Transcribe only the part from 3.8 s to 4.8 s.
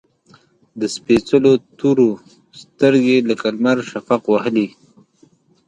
شفق وهلي